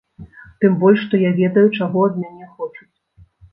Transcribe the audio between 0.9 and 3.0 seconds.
што я ведаю, чаго ад мяне хочуць.